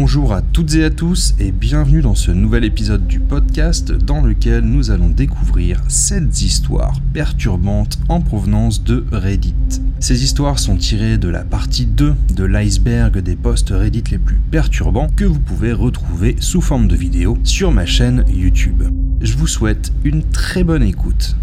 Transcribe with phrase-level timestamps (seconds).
[0.00, 4.20] Bonjour à toutes et à tous et bienvenue dans ce nouvel épisode du podcast dans
[4.20, 9.56] lequel nous allons découvrir 7 histoires perturbantes en provenance de Reddit.
[9.98, 14.38] Ces histoires sont tirées de la partie 2 de l'iceberg des posts Reddit les plus
[14.52, 18.84] perturbants que vous pouvez retrouver sous forme de vidéo sur ma chaîne YouTube.
[19.20, 21.34] Je vous souhaite une très bonne écoute.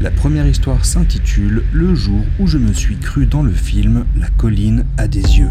[0.00, 4.28] La première histoire s'intitule Le jour où je me suis cru dans le film La
[4.28, 5.50] colline a des yeux.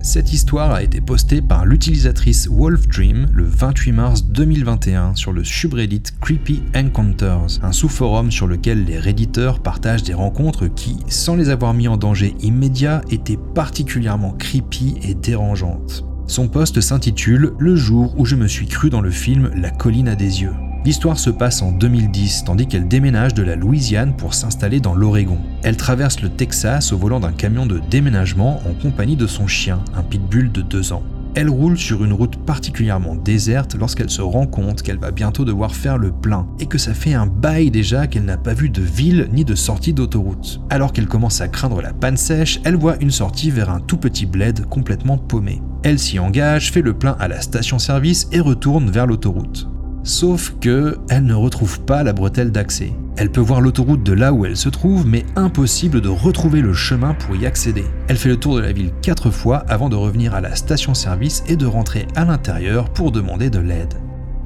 [0.00, 6.02] Cette histoire a été postée par l'utilisatrice Wolfdream le 28 mars 2021 sur le subreddit
[6.20, 11.72] Creepy Encounters, un sous-forum sur lequel les redditeurs partagent des rencontres qui, sans les avoir
[11.72, 16.04] mis en danger immédiat, étaient particulièrement creepy et dérangeantes.
[16.26, 20.08] Son post s'intitule Le jour où je me suis cru dans le film La colline
[20.08, 20.54] a des yeux.
[20.84, 25.38] L'histoire se passe en 2010, tandis qu'elle déménage de la Louisiane pour s'installer dans l'Oregon.
[25.62, 29.82] Elle traverse le Texas au volant d'un camion de déménagement en compagnie de son chien,
[29.94, 31.02] un pitbull de 2 ans.
[31.34, 35.74] Elle roule sur une route particulièrement déserte lorsqu'elle se rend compte qu'elle va bientôt devoir
[35.74, 38.82] faire le plein et que ça fait un bail déjà qu'elle n'a pas vu de
[38.82, 40.60] ville ni de sortie d'autoroute.
[40.70, 43.98] Alors qu'elle commence à craindre la panne sèche, elle voit une sortie vers un tout
[43.98, 45.60] petit bled complètement paumé.
[45.82, 49.68] Elle s'y engage, fait le plein à la station-service et retourne vers l'autoroute.
[50.02, 52.92] Sauf que elle ne retrouve pas la bretelle d'accès.
[53.16, 56.72] Elle peut voir l'autoroute de là où elle se trouve, mais impossible de retrouver le
[56.72, 57.84] chemin pour y accéder.
[58.06, 61.42] Elle fait le tour de la ville quatre fois avant de revenir à la station-service
[61.48, 63.94] et de rentrer à l'intérieur pour demander de l'aide.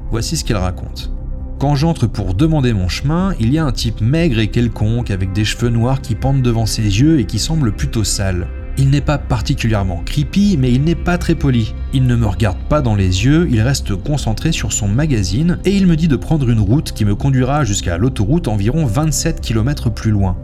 [0.09, 1.11] Voici ce qu'elle raconte.
[1.59, 5.33] Quand j'entre pour demander mon chemin, il y a un type maigre et quelconque avec
[5.33, 8.47] des cheveux noirs qui pendent devant ses yeux et qui semble plutôt sale.
[8.77, 11.75] Il n'est pas particulièrement creepy, mais il n'est pas très poli.
[11.93, 15.75] Il ne me regarde pas dans les yeux, il reste concentré sur son magazine et
[15.75, 19.91] il me dit de prendre une route qui me conduira jusqu'à l'autoroute environ 27 km
[19.91, 20.37] plus loin.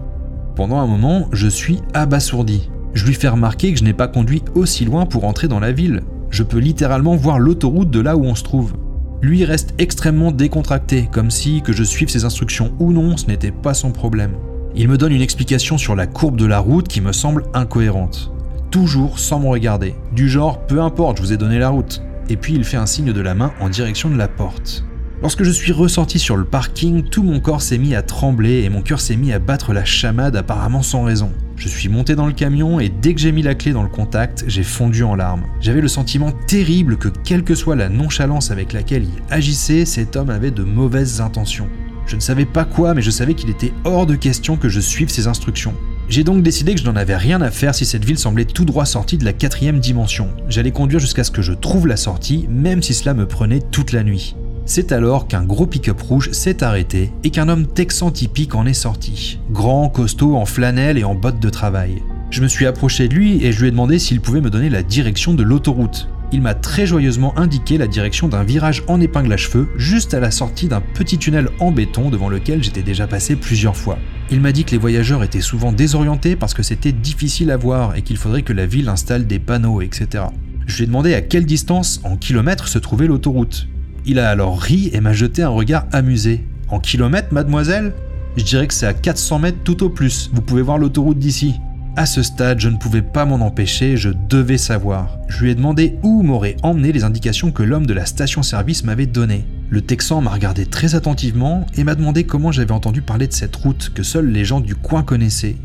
[0.55, 2.69] Pendant un moment, je suis abasourdi.
[2.93, 5.71] Je lui fais remarquer que je n'ai pas conduit aussi loin pour entrer dans la
[5.71, 6.01] ville.
[6.29, 8.73] Je peux littéralement voir l'autoroute de là où on se trouve.
[9.21, 13.51] Lui reste extrêmement décontracté, comme si que je suive ses instructions ou non, ce n'était
[13.51, 14.33] pas son problème.
[14.79, 18.31] Il me donne une explication sur la courbe de la route qui me semble incohérente.
[18.71, 19.93] Toujours sans me regarder.
[20.13, 22.01] Du genre, peu importe, je vous ai donné la route.
[22.29, 24.85] Et puis il fait un signe de la main en direction de la porte.
[25.21, 28.69] Lorsque je suis ressorti sur le parking, tout mon corps s'est mis à trembler et
[28.69, 31.33] mon cœur s'est mis à battre la chamade apparemment sans raison.
[31.57, 33.89] Je suis monté dans le camion et dès que j'ai mis la clé dans le
[33.89, 35.43] contact, j'ai fondu en larmes.
[35.59, 40.15] J'avais le sentiment terrible que quelle que soit la nonchalance avec laquelle il agissait, cet
[40.15, 41.67] homme avait de mauvaises intentions.
[42.09, 44.79] Je ne savais pas quoi, mais je savais qu'il était hors de question que je
[44.79, 45.75] suive ses instructions.
[46.07, 48.65] J'ai donc décidé que je n'en avais rien à faire si cette ville semblait tout
[48.65, 50.29] droit sortie de la quatrième dimension.
[50.47, 53.91] J'allais conduire jusqu'à ce que je trouve la sortie, même si cela me prenait toute
[53.91, 54.35] la nuit.
[54.65, 58.73] C'est alors qu'un gros pick-up rouge s'est arrêté et qu'un homme texan typique en est
[58.73, 59.37] sorti.
[59.51, 62.01] Grand, costaud, en flanelle et en bottes de travail.
[62.31, 64.71] Je me suis approché de lui et je lui ai demandé s'il pouvait me donner
[64.71, 69.33] la direction de l'autoroute il m'a très joyeusement indiqué la direction d'un virage en épingle
[69.33, 73.07] à cheveux, juste à la sortie d'un petit tunnel en béton devant lequel j'étais déjà
[73.07, 73.97] passé plusieurs fois.
[74.31, 77.95] Il m'a dit que les voyageurs étaient souvent désorientés parce que c'était difficile à voir
[77.95, 80.25] et qu'il faudrait que la ville installe des panneaux, etc.
[80.67, 83.67] Je lui ai demandé à quelle distance, en kilomètres, se trouvait l'autoroute.
[84.05, 86.45] Il a alors ri et m'a jeté un regard amusé.
[86.67, 87.93] En kilomètres, mademoiselle?
[88.37, 90.29] Je dirais que c'est à 400 mètres tout au plus.
[90.31, 91.55] Vous pouvez voir l'autoroute d'ici.
[91.99, 95.17] À ce stade, je ne pouvais pas m'en empêcher, je devais savoir.
[95.27, 99.05] Je lui ai demandé où m'auraient emmené les indications que l'homme de la station-service m'avait
[99.05, 99.43] données.
[99.69, 103.53] Le Texan m'a regardé très attentivement et m'a demandé comment j'avais entendu parler de cette
[103.57, 105.57] route que seuls les gens du coin connaissaient.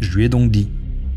[0.00, 0.68] Je lui ai donc dit.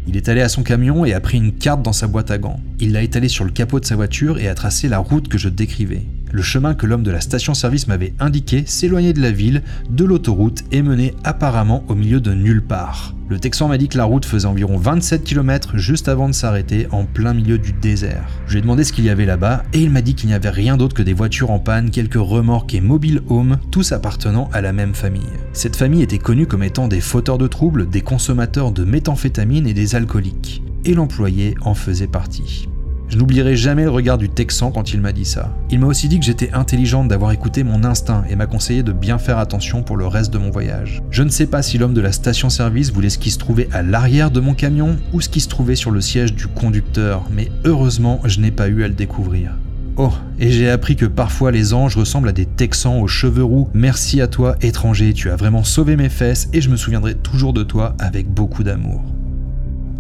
[0.08, 2.38] Il est allé à son camion et a pris une carte dans sa boîte à
[2.38, 2.62] gants.
[2.80, 5.38] Il l'a étalée sur le capot de sa voiture et a tracé la route que
[5.38, 6.06] je décrivais.
[6.34, 10.64] Le chemin que l'homme de la station-service m'avait indiqué s'éloignait de la ville, de l'autoroute
[10.72, 13.14] et menait apparemment au milieu de nulle part.
[13.28, 16.88] Le Texan m'a dit que la route faisait environ 27 km juste avant de s'arrêter
[16.92, 18.28] en plein milieu du désert.
[18.46, 20.36] Je lui ai demandé ce qu'il y avait là-bas et il m'a dit qu'il n'y
[20.36, 24.50] avait rien d'autre que des voitures en panne, quelques remorques et mobile homes, tous appartenant
[24.52, 25.22] à la même famille.
[25.54, 29.74] Cette famille était connue comme étant des fauteurs de troubles, des consommateurs de méthamphétamine et
[29.74, 30.62] des alcooliques.
[30.84, 32.68] Et l'employé en faisait partie.
[33.12, 35.54] Je n'oublierai jamais le regard du Texan quand il m'a dit ça.
[35.70, 38.94] Il m'a aussi dit que j'étais intelligente d'avoir écouté mon instinct et m'a conseillé de
[38.94, 41.02] bien faire attention pour le reste de mon voyage.
[41.12, 43.82] Je ne sais pas si l'homme de la station-service voulait ce qui se trouvait à
[43.82, 47.52] l'arrière de mon camion ou ce qui se trouvait sur le siège du conducteur, mais
[47.66, 49.58] heureusement, je n'ai pas eu à le découvrir.
[49.98, 53.68] Oh, et j'ai appris que parfois les anges ressemblent à des texans aux cheveux roux.
[53.74, 57.52] Merci à toi, étranger, tu as vraiment sauvé mes fesses et je me souviendrai toujours
[57.52, 59.04] de toi avec beaucoup d'amour.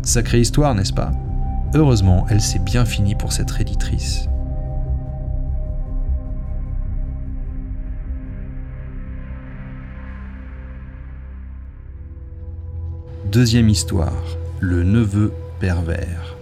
[0.02, 1.12] Sacrée histoire, n'est-ce pas?
[1.74, 4.28] Heureusement, elle s'est bien finie pour cette réditrice.
[13.32, 15.32] deuxième histoire, le neveu
[15.62, 16.36] pervers.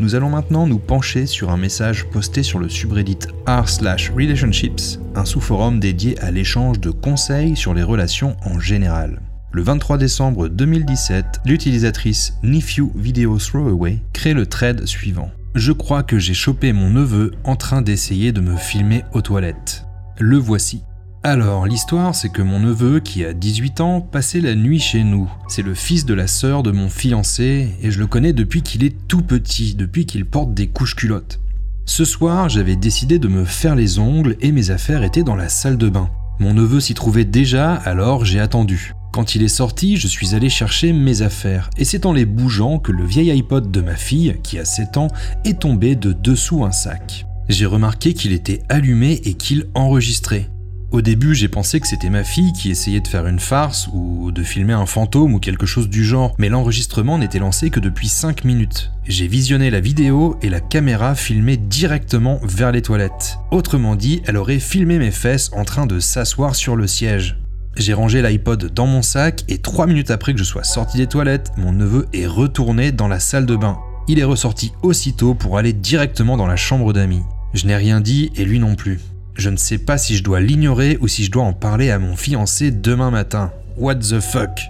[0.00, 5.78] Nous allons maintenant nous pencher sur un message posté sur le subreddit r/relationships, un sous-forum
[5.78, 9.20] dédié à l'échange de conseils sur les relations en général.
[9.52, 15.32] Le 23 décembre 2017, l'utilisatrice Nifew Video Throwaway crée le thread suivant.
[15.56, 19.86] Je crois que j'ai chopé mon neveu en train d'essayer de me filmer aux toilettes.
[20.20, 20.84] Le voici.
[21.24, 25.28] Alors, l'histoire, c'est que mon neveu, qui a 18 ans, passait la nuit chez nous.
[25.48, 28.84] C'est le fils de la sœur de mon fiancé, et je le connais depuis qu'il
[28.84, 31.40] est tout petit, depuis qu'il porte des couches culottes.
[31.86, 35.48] Ce soir, j'avais décidé de me faire les ongles et mes affaires étaient dans la
[35.48, 36.08] salle de bain.
[36.38, 38.94] Mon neveu s'y trouvait déjà, alors j'ai attendu.
[39.12, 42.78] Quand il est sorti, je suis allé chercher mes affaires, et c'est en les bougeant
[42.78, 45.08] que le vieil iPod de ma fille, qui a 7 ans,
[45.44, 47.26] est tombé de dessous un sac.
[47.48, 50.48] J'ai remarqué qu'il était allumé et qu'il enregistrait.
[50.92, 54.30] Au début, j'ai pensé que c'était ma fille qui essayait de faire une farce ou
[54.30, 58.08] de filmer un fantôme ou quelque chose du genre, mais l'enregistrement n'était lancé que depuis
[58.08, 58.92] 5 minutes.
[59.06, 63.38] J'ai visionné la vidéo et la caméra filmait directement vers les toilettes.
[63.50, 67.36] Autrement dit, elle aurait filmé mes fesses en train de s'asseoir sur le siège.
[67.80, 71.06] J'ai rangé l'iPod dans mon sac et trois minutes après que je sois sorti des
[71.06, 73.78] toilettes, mon neveu est retourné dans la salle de bain.
[74.06, 77.22] Il est ressorti aussitôt pour aller directement dans la chambre d'amis.
[77.54, 79.00] Je n'ai rien dit et lui non plus.
[79.34, 81.98] Je ne sais pas si je dois l'ignorer ou si je dois en parler à
[81.98, 83.50] mon fiancé demain matin.
[83.78, 84.60] What the fuck?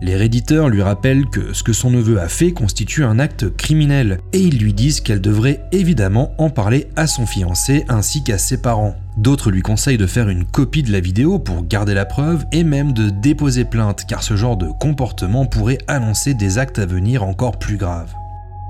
[0.00, 4.20] Les réditeurs lui rappellent que ce que son neveu a fait constitue un acte criminel
[4.32, 8.62] et ils lui disent qu'elle devrait évidemment en parler à son fiancé ainsi qu'à ses
[8.62, 8.94] parents.
[9.16, 12.64] D'autres lui conseillent de faire une copie de la vidéo pour garder la preuve et
[12.64, 17.22] même de déposer plainte car ce genre de comportement pourrait annoncer des actes à venir
[17.22, 18.14] encore plus graves.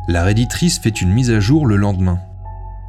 [0.09, 2.19] La réditrice fait une mise à jour le lendemain.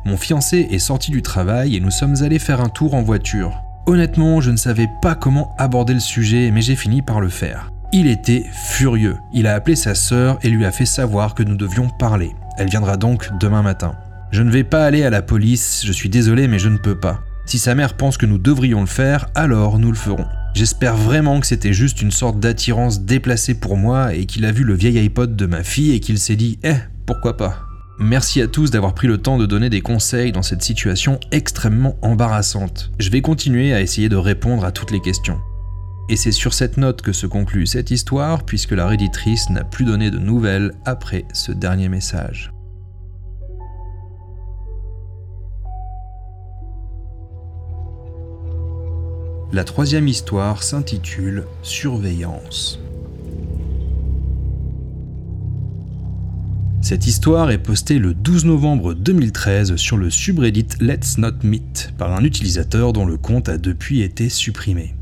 [0.05, 3.61] Mon fiancé est sorti du travail et nous sommes allés faire un tour en voiture.
[3.85, 7.71] Honnêtement, je ne savais pas comment aborder le sujet, mais j'ai fini par le faire.
[7.91, 9.17] Il était furieux.
[9.31, 12.31] Il a appelé sa sœur et lui a fait savoir que nous devions parler.
[12.57, 13.93] Elle viendra donc demain matin.
[14.31, 16.99] Je ne vais pas aller à la police, je suis désolé mais je ne peux
[16.99, 17.19] pas.
[17.45, 20.25] Si sa mère pense que nous devrions le faire, alors nous le ferons.
[20.53, 24.63] J'espère vraiment que c'était juste une sorte d'attirance déplacée pour moi et qu'il a vu
[24.63, 26.75] le vieil iPod de ma fille et qu'il s'est dit Eh,
[27.05, 27.65] pourquoi pas
[27.99, 31.95] Merci à tous d'avoir pris le temps de donner des conseils dans cette situation extrêmement
[32.01, 32.91] embarrassante.
[32.99, 35.39] Je vais continuer à essayer de répondre à toutes les questions.
[36.09, 39.85] Et c'est sur cette note que se conclut cette histoire, puisque la réditrice n'a plus
[39.85, 42.52] donné de nouvelles après ce dernier message.
[49.53, 52.79] La troisième histoire s'intitule Surveillance.
[56.81, 62.15] Cette histoire est postée le 12 novembre 2013 sur le subreddit Let's Not Meet par
[62.15, 64.95] un utilisateur dont le compte a depuis été supprimé.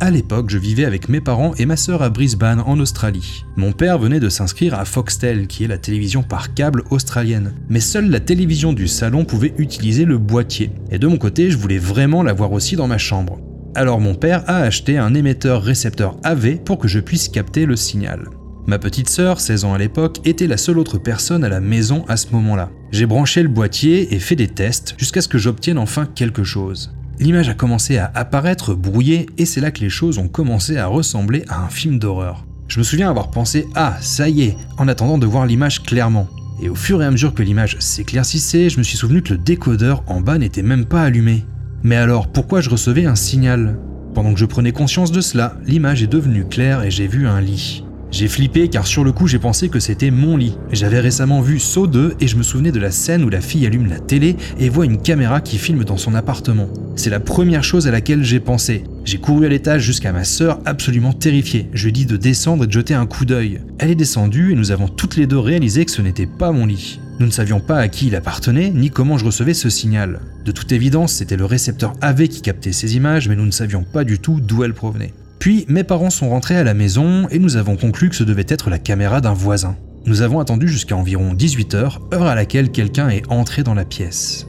[0.00, 3.42] À l'époque, je vivais avec mes parents et ma sœur à Brisbane en Australie.
[3.56, 7.54] Mon père venait de s'inscrire à Foxtel, qui est la télévision par câble australienne.
[7.68, 10.70] Mais seule la télévision du salon pouvait utiliser le boîtier.
[10.92, 13.40] Et de mon côté, je voulais vraiment l'avoir aussi dans ma chambre.
[13.76, 17.76] Alors mon père a acheté un émetteur récepteur AV pour que je puisse capter le
[17.76, 18.30] signal.
[18.66, 22.04] Ma petite sœur, 16 ans à l'époque, était la seule autre personne à la maison
[22.08, 22.70] à ce moment-là.
[22.90, 26.90] J'ai branché le boîtier et fait des tests jusqu'à ce que j'obtienne enfin quelque chose
[27.18, 30.86] l'image a commencé à apparaître brouillée et c'est là que les choses ont commencé à
[30.86, 32.44] ressembler à un film d'horreur.
[32.68, 36.28] Je me souviens avoir pensé Ah, ça y est, en attendant de voir l'image clairement.
[36.62, 39.38] Et au fur et à mesure que l'image s'éclaircissait, je me suis souvenu que le
[39.38, 41.44] décodeur en bas n'était même pas allumé.
[41.86, 43.78] Mais alors, pourquoi je recevais un signal
[44.12, 47.40] Pendant que je prenais conscience de cela, l'image est devenue claire et j'ai vu un
[47.40, 47.84] lit.
[48.10, 50.58] J'ai flippé car sur le coup j'ai pensé que c'était mon lit.
[50.72, 53.64] J'avais récemment vu Saw 2 et je me souvenais de la scène où la fille
[53.66, 56.66] allume la télé et voit une caméra qui filme dans son appartement.
[56.96, 58.82] C'est la première chose à laquelle j'ai pensé.
[59.04, 61.70] J'ai couru à l'étage jusqu'à ma sœur absolument terrifiée.
[61.72, 63.60] Je lui ai dit de descendre et de jeter un coup d'œil.
[63.78, 66.66] Elle est descendue et nous avons toutes les deux réalisé que ce n'était pas mon
[66.66, 66.98] lit.
[67.18, 70.20] Nous ne savions pas à qui il appartenait ni comment je recevais ce signal.
[70.44, 73.84] De toute évidence, c'était le récepteur AV qui captait ces images, mais nous ne savions
[73.84, 75.14] pas du tout d'où elles provenaient.
[75.38, 78.44] Puis mes parents sont rentrés à la maison et nous avons conclu que ce devait
[78.48, 79.76] être la caméra d'un voisin.
[80.04, 84.46] Nous avons attendu jusqu'à environ 18h, heure à laquelle quelqu'un est entré dans la pièce.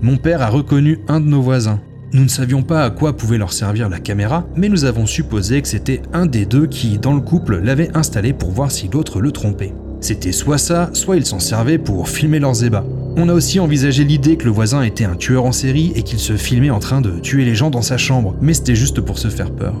[0.00, 1.80] Mon père a reconnu un de nos voisins.
[2.12, 5.60] Nous ne savions pas à quoi pouvait leur servir la caméra, mais nous avons supposé
[5.60, 9.20] que c'était un des deux qui, dans le couple, l'avait installé pour voir si l'autre
[9.20, 9.74] le trompait.
[10.00, 12.84] C'était soit ça, soit ils s'en servaient pour filmer leurs ébats.
[13.16, 16.18] On a aussi envisagé l'idée que le voisin était un tueur en série et qu'il
[16.18, 19.18] se filmait en train de tuer les gens dans sa chambre, mais c'était juste pour
[19.18, 19.74] se faire peur.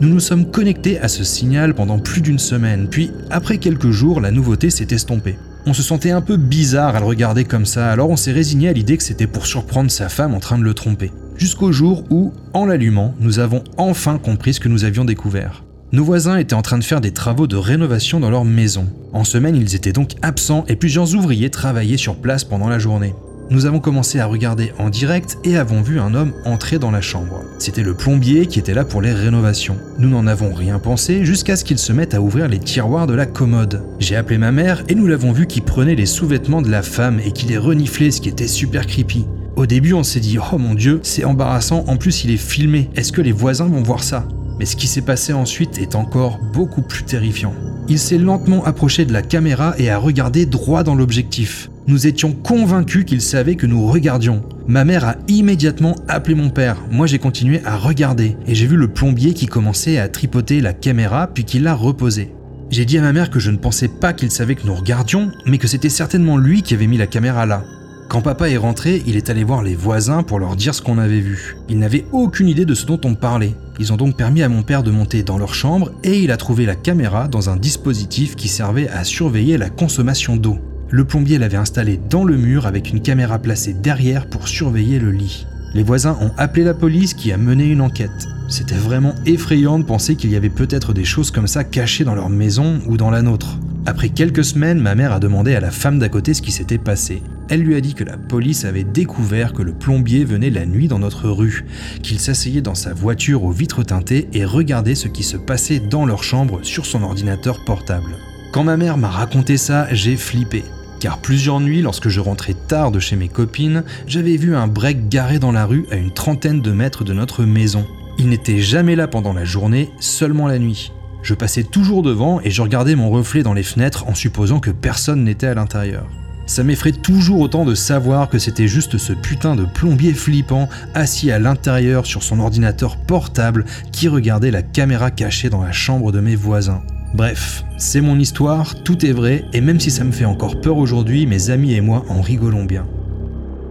[0.00, 4.20] Nous nous sommes connectés à ce signal pendant plus d'une semaine, puis après quelques jours,
[4.20, 5.36] la nouveauté s'est estompée.
[5.64, 8.68] On se sentait un peu bizarre à le regarder comme ça, alors on s'est résigné
[8.68, 11.12] à l'idée que c'était pour surprendre sa femme en train de le tromper.
[11.36, 15.62] Jusqu'au jour où, en l'allumant, nous avons enfin compris ce que nous avions découvert.
[15.92, 18.86] Nos voisins étaient en train de faire des travaux de rénovation dans leur maison.
[19.12, 23.14] En semaine, ils étaient donc absents et plusieurs ouvriers travaillaient sur place pendant la journée.
[23.50, 27.02] Nous avons commencé à regarder en direct et avons vu un homme entrer dans la
[27.02, 27.42] chambre.
[27.58, 29.76] C'était le plombier qui était là pour les rénovations.
[29.98, 33.12] Nous n'en avons rien pensé jusqu'à ce qu'il se mette à ouvrir les tiroirs de
[33.12, 33.82] la commode.
[33.98, 37.20] J'ai appelé ma mère et nous l'avons vu qui prenait les sous-vêtements de la femme
[37.22, 39.26] et qui les reniflait, ce qui était super creepy.
[39.56, 42.88] Au début, on s'est dit Oh mon dieu, c'est embarrassant, en plus il est filmé,
[42.96, 44.26] est-ce que les voisins vont voir ça?
[44.62, 47.52] Mais ce qui s'est passé ensuite est encore beaucoup plus terrifiant.
[47.88, 51.68] Il s'est lentement approché de la caméra et a regardé droit dans l'objectif.
[51.88, 54.44] Nous étions convaincus qu'il savait que nous regardions.
[54.68, 56.76] Ma mère a immédiatement appelé mon père.
[56.92, 60.72] Moi j'ai continué à regarder et j'ai vu le plombier qui commençait à tripoter la
[60.72, 62.32] caméra puis qui l'a reposée.
[62.70, 65.32] J'ai dit à ma mère que je ne pensais pas qu'il savait que nous regardions,
[65.44, 67.64] mais que c'était certainement lui qui avait mis la caméra là.
[68.12, 70.98] Quand papa est rentré, il est allé voir les voisins pour leur dire ce qu'on
[70.98, 71.56] avait vu.
[71.70, 73.54] Il n'avait aucune idée de ce dont on parlait.
[73.78, 76.36] Ils ont donc permis à mon père de monter dans leur chambre et il a
[76.36, 80.58] trouvé la caméra dans un dispositif qui servait à surveiller la consommation d'eau.
[80.90, 85.10] Le plombier l'avait installé dans le mur avec une caméra placée derrière pour surveiller le
[85.10, 85.46] lit.
[85.74, 88.28] Les voisins ont appelé la police qui a mené une enquête.
[88.48, 92.14] C'était vraiment effrayant de penser qu'il y avait peut-être des choses comme ça cachées dans
[92.14, 93.58] leur maison ou dans la nôtre.
[93.86, 96.76] Après quelques semaines, ma mère a demandé à la femme d'à côté ce qui s'était
[96.76, 97.22] passé.
[97.48, 100.88] Elle lui a dit que la police avait découvert que le plombier venait la nuit
[100.88, 101.64] dans notre rue,
[102.02, 106.04] qu'il s'asseyait dans sa voiture aux vitres teintées et regardait ce qui se passait dans
[106.04, 108.16] leur chambre sur son ordinateur portable.
[108.52, 110.62] Quand ma mère m'a raconté ça, j'ai flippé
[111.02, 115.08] car plusieurs nuits, lorsque je rentrais tard de chez mes copines, j'avais vu un break
[115.08, 117.84] garé dans la rue à une trentaine de mètres de notre maison.
[118.18, 120.92] Il n'était jamais là pendant la journée, seulement la nuit.
[121.24, 124.70] Je passais toujours devant et je regardais mon reflet dans les fenêtres en supposant que
[124.70, 126.06] personne n'était à l'intérieur.
[126.46, 131.32] Ça m'effraie toujours autant de savoir que c'était juste ce putain de plombier flippant assis
[131.32, 136.20] à l'intérieur sur son ordinateur portable qui regardait la caméra cachée dans la chambre de
[136.20, 136.84] mes voisins.
[137.14, 140.78] Bref, c'est mon histoire, tout est vrai, et même si ça me fait encore peur
[140.78, 142.86] aujourd'hui, mes amis et moi en rigolons bien.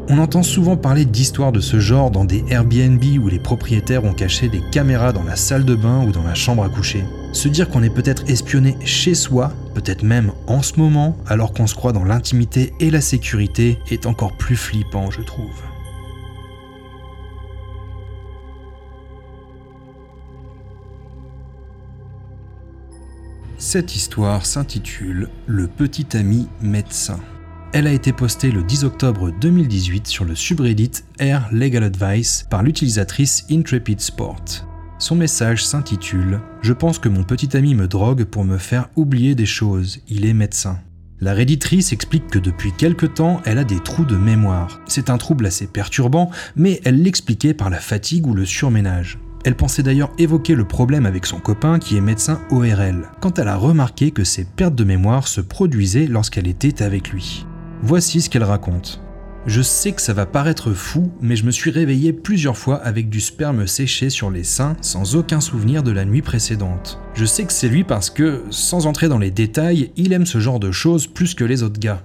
[0.10, 4.14] On entend souvent parler d'histoires de ce genre dans des Airbnb où les propriétaires ont
[4.14, 7.04] caché des caméras dans la salle de bain ou dans la chambre à coucher.
[7.34, 11.68] Se dire qu'on est peut-être espionné chez soi, peut-être même en ce moment, alors qu'on
[11.68, 15.71] se croit dans l'intimité et la sécurité, est encore plus flippant, je trouve.
[23.62, 27.20] Cette histoire s'intitule Le petit ami médecin.
[27.74, 32.64] Elle a été postée le 10 octobre 2018 sur le subreddit Air Legal Advice par
[32.64, 34.68] l'utilisatrice Intrepid Sport.
[34.98, 39.36] Son message s'intitule Je pense que mon petit ami me drogue pour me faire oublier
[39.36, 40.80] des choses, il est médecin.
[41.20, 44.82] La réditrice explique que depuis quelque temps, elle a des trous de mémoire.
[44.88, 49.20] C'est un trouble assez perturbant, mais elle l'expliquait par la fatigue ou le surménage.
[49.44, 53.48] Elle pensait d'ailleurs évoquer le problème avec son copain qui est médecin ORL, quand elle
[53.48, 57.46] a remarqué que ces pertes de mémoire se produisaient lorsqu'elle était avec lui.
[57.82, 59.02] Voici ce qu'elle raconte.
[59.48, 63.10] Je sais que ça va paraître fou, mais je me suis réveillé plusieurs fois avec
[63.10, 67.00] du sperme séché sur les seins sans aucun souvenir de la nuit précédente.
[67.16, 70.40] Je sais que c'est lui parce que, sans entrer dans les détails, il aime ce
[70.40, 72.04] genre de choses plus que les autres gars.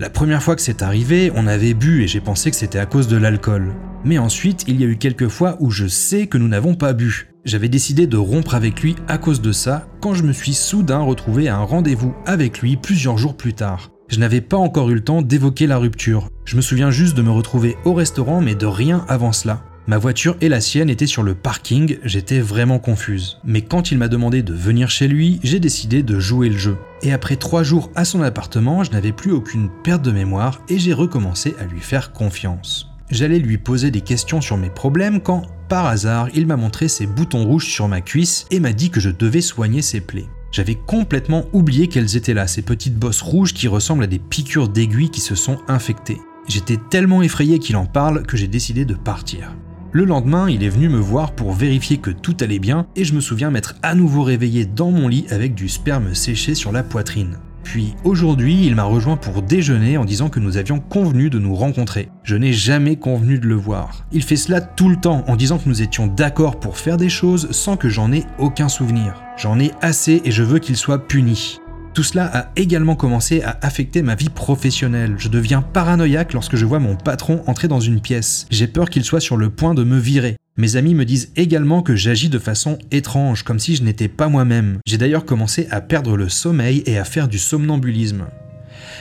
[0.00, 2.86] La première fois que c'est arrivé, on avait bu et j'ai pensé que c'était à
[2.86, 3.74] cause de l'alcool.
[4.04, 6.92] Mais ensuite, il y a eu quelques fois où je sais que nous n'avons pas
[6.92, 7.32] bu.
[7.44, 11.00] J'avais décidé de rompre avec lui à cause de ça quand je me suis soudain
[11.00, 13.90] retrouvé à un rendez-vous avec lui plusieurs jours plus tard.
[14.06, 16.28] Je n'avais pas encore eu le temps d'évoquer la rupture.
[16.44, 19.64] Je me souviens juste de me retrouver au restaurant mais de rien avant cela.
[19.88, 23.38] Ma voiture et la sienne étaient sur le parking, j'étais vraiment confuse.
[23.42, 26.76] Mais quand il m'a demandé de venir chez lui, j'ai décidé de jouer le jeu.
[27.00, 30.78] Et après trois jours à son appartement, je n'avais plus aucune perte de mémoire et
[30.78, 32.90] j'ai recommencé à lui faire confiance.
[33.10, 37.06] J'allais lui poser des questions sur mes problèmes quand, par hasard, il m'a montré ses
[37.06, 40.28] boutons rouges sur ma cuisse et m'a dit que je devais soigner ses plaies.
[40.52, 44.68] J'avais complètement oublié qu'elles étaient là, ces petites bosses rouges qui ressemblent à des piqûres
[44.68, 46.20] d'aiguilles qui se sont infectées.
[46.46, 49.54] J'étais tellement effrayé qu'il en parle que j'ai décidé de partir.
[49.90, 53.14] Le lendemain, il est venu me voir pour vérifier que tout allait bien et je
[53.14, 56.82] me souviens m'être à nouveau réveillé dans mon lit avec du sperme séché sur la
[56.82, 57.38] poitrine.
[57.62, 61.54] Puis aujourd'hui, il m'a rejoint pour déjeuner en disant que nous avions convenu de nous
[61.54, 62.10] rencontrer.
[62.22, 64.06] Je n'ai jamais convenu de le voir.
[64.12, 67.08] Il fait cela tout le temps en disant que nous étions d'accord pour faire des
[67.08, 69.22] choses sans que j'en ai aucun souvenir.
[69.38, 71.60] J'en ai assez et je veux qu'il soit puni.
[71.98, 75.16] Tout cela a également commencé à affecter ma vie professionnelle.
[75.18, 78.46] Je deviens paranoïaque lorsque je vois mon patron entrer dans une pièce.
[78.50, 80.36] J'ai peur qu'il soit sur le point de me virer.
[80.56, 84.28] Mes amis me disent également que j'agis de façon étrange, comme si je n'étais pas
[84.28, 84.78] moi-même.
[84.86, 88.26] J'ai d'ailleurs commencé à perdre le sommeil et à faire du somnambulisme.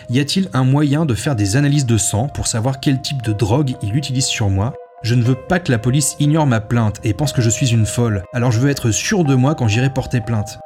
[0.09, 3.31] Y a-t-il un moyen de faire des analyses de sang pour savoir quel type de
[3.31, 4.73] drogue il utilise sur moi?
[5.03, 7.67] Je ne veux pas que la police ignore ma plainte et pense que je suis
[7.67, 10.57] une folle, alors je veux être sûr de moi quand j'irai porter plainte.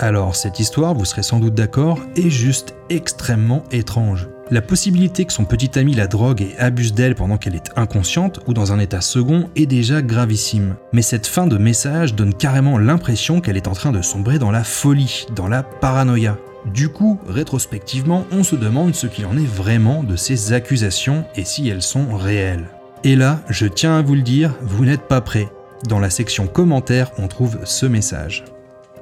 [0.00, 4.28] Alors, cette histoire, vous serez sans doute d'accord, est juste extrêmement étrange.
[4.50, 8.40] La possibilité que son petit ami la drogue et abuse d'elle pendant qu'elle est inconsciente
[8.46, 10.76] ou dans un état second est déjà gravissime.
[10.92, 14.52] Mais cette fin de message donne carrément l'impression qu'elle est en train de sombrer dans
[14.52, 16.38] la folie, dans la paranoïa.
[16.72, 21.44] Du coup, rétrospectivement, on se demande ce qu'il en est vraiment de ces accusations et
[21.44, 22.68] si elles sont réelles.
[23.02, 25.48] Et là, je tiens à vous le dire, vous n'êtes pas prêts.
[25.88, 28.44] Dans la section commentaires, on trouve ce message.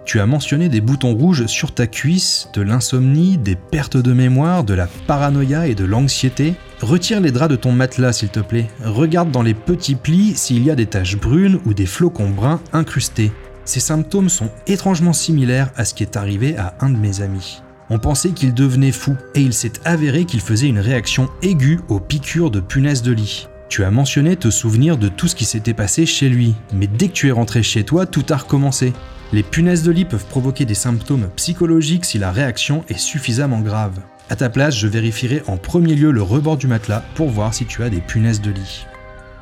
[0.07, 4.63] Tu as mentionné des boutons rouges sur ta cuisse, de l'insomnie, des pertes de mémoire,
[4.63, 6.55] de la paranoïa et de l'anxiété.
[6.81, 8.69] Retire les draps de ton matelas s'il te plaît.
[8.85, 12.61] Regarde dans les petits plis s'il y a des taches brunes ou des flocons bruns
[12.73, 13.33] incrustés.
[13.65, 17.61] Ces symptômes sont étrangement similaires à ce qui est arrivé à un de mes amis.
[17.91, 21.99] On pensait qu'il devenait fou et il s'est avéré qu'il faisait une réaction aiguë aux
[21.99, 23.49] piqûres de punaises de lit.
[23.69, 27.09] Tu as mentionné te souvenir de tout ce qui s'était passé chez lui, mais dès
[27.09, 28.93] que tu es rentré chez toi, tout a recommencé.
[29.33, 33.99] Les punaises de lit peuvent provoquer des symptômes psychologiques si la réaction est suffisamment grave.
[34.31, 37.67] À ta place, je vérifierai en premier lieu le rebord du matelas pour voir si
[37.67, 38.87] tu as des punaises de lit.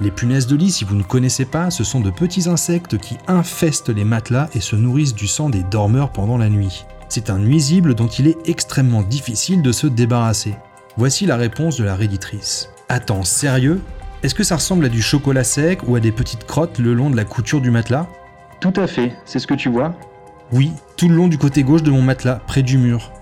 [0.00, 3.16] Les punaises de lit, si vous ne connaissez pas, ce sont de petits insectes qui
[3.28, 6.84] infestent les matelas et se nourrissent du sang des dormeurs pendant la nuit.
[7.08, 10.54] C'est un nuisible dont il est extrêmement difficile de se débarrasser.
[10.96, 12.70] Voici la réponse de la réditrice.
[12.88, 13.80] Attends, sérieux?
[14.24, 17.10] Est-ce que ça ressemble à du chocolat sec ou à des petites crottes le long
[17.10, 18.08] de la couture du matelas?
[18.58, 19.94] Tout à fait, c'est ce que tu vois
[20.50, 23.12] Oui, tout le long du côté gauche de mon matelas, près du mur.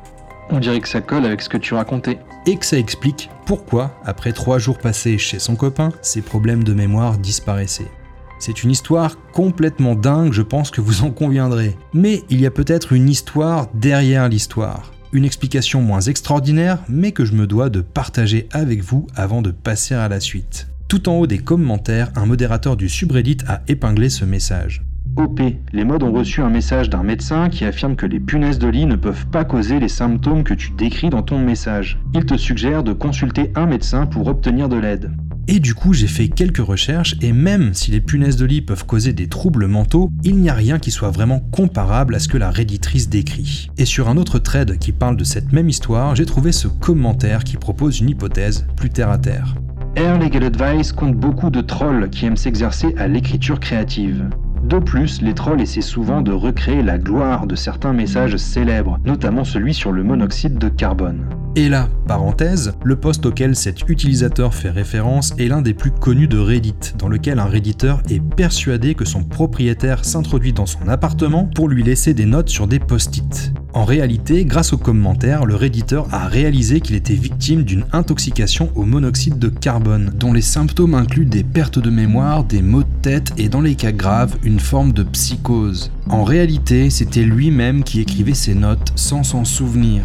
[0.49, 2.21] On dirait que ça colle avec ce que tu racontais.
[2.47, 6.73] Et que ça explique pourquoi, après trois jours passés chez son copain, ses problèmes de
[6.73, 7.91] mémoire disparaissaient.
[8.39, 11.77] C'est une histoire complètement dingue, je pense que vous en conviendrez.
[11.93, 14.93] Mais il y a peut-être une histoire derrière l'histoire.
[15.13, 19.51] Une explication moins extraordinaire, mais que je me dois de partager avec vous avant de
[19.51, 20.69] passer à la suite.
[20.93, 24.83] Tout en haut des commentaires, un modérateur du subreddit a épinglé ce message.
[25.17, 25.41] OP,
[25.73, 28.85] les modes ont reçu un message d'un médecin qui affirme que les punaises de lit
[28.85, 31.99] ne peuvent pas causer les symptômes que tu décris dans ton message.
[32.13, 35.11] Il te suggère de consulter un médecin pour obtenir de l'aide.
[35.49, 38.85] Et du coup, j'ai fait quelques recherches et même si les punaises de lit peuvent
[38.85, 42.37] causer des troubles mentaux, il n'y a rien qui soit vraiment comparable à ce que
[42.37, 43.71] la réditrice décrit.
[43.79, 47.45] Et sur un autre thread qui parle de cette même histoire, j'ai trouvé ce commentaire
[47.45, 49.55] qui propose une hypothèse plus terre à terre.
[49.95, 54.31] Air Legal Advice compte beaucoup de trolls qui aiment s'exercer à l'écriture créative.
[54.63, 59.45] De plus, les trolls essaient souvent de recréer la gloire de certains messages célèbres, notamment
[59.45, 61.27] celui sur le monoxyde de carbone.
[61.55, 66.29] Et là, parenthèse, le post auquel cet utilisateur fait référence est l'un des plus connus
[66.29, 71.51] de Reddit, dans lequel un redditeur est persuadé que son propriétaire s'introduit dans son appartement
[71.55, 73.53] pour lui laisser des notes sur des post-it.
[73.75, 78.85] En réalité, grâce aux commentaires, le redditeur a réalisé qu'il était victime d'une intoxication au
[78.85, 83.33] monoxyde de carbone, dont les symptômes incluent des pertes de mémoire, des maux de tête
[83.39, 85.91] et dans les cas graves, une forme de psychose.
[86.09, 90.03] En réalité, c'était lui-même qui écrivait ses notes sans s'en souvenir.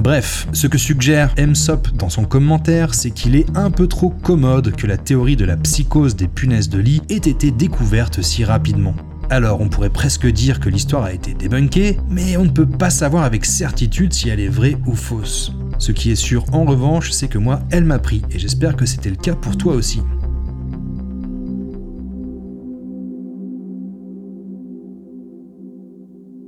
[0.00, 4.74] Bref, ce que suggère MSOP dans son commentaire, c'est qu'il est un peu trop commode
[4.74, 8.94] que la théorie de la psychose des punaises de lit ait été découverte si rapidement.
[9.30, 12.90] Alors on pourrait presque dire que l'histoire a été débunkée, mais on ne peut pas
[12.90, 15.52] savoir avec certitude si elle est vraie ou fausse.
[15.78, 18.86] Ce qui est sûr en revanche, c'est que moi, elle m'a pris, et j'espère que
[18.86, 20.02] c'était le cas pour toi aussi.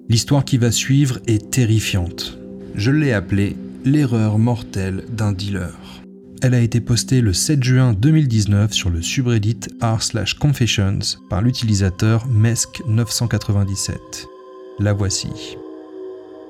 [0.09, 2.39] L'histoire qui va suivre est terrifiante.
[2.77, 5.75] Je l'ai appelée l'erreur mortelle d'un dealer.
[6.43, 13.97] Elle a été postée le 7 juin 2019 sur le subreddit r/confessions par l'utilisateur Mesk997.
[14.79, 15.57] La voici.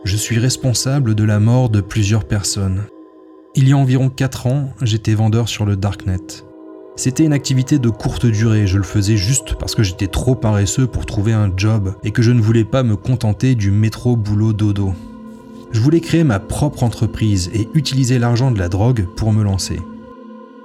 [0.05, 2.83] Je suis responsable de la mort de plusieurs personnes.
[3.55, 6.45] Il y a environ 4 ans, j'étais vendeur sur le Darknet.
[6.97, 10.87] C'était une activité de courte durée, je le faisais juste parce que j'étais trop paresseux
[10.87, 14.55] pour trouver un job et que je ne voulais pas me contenter du métro boulot
[14.55, 14.95] dodo.
[15.73, 19.79] Je voulais créer ma propre entreprise et utiliser l'argent de la drogue pour me lancer.